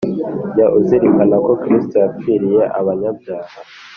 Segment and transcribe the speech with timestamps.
[0.53, 3.55] jya uzirikana ko Kristo yapfiriye abanyabyaha